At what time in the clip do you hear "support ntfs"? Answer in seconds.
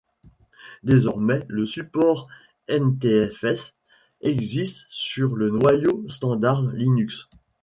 1.67-3.75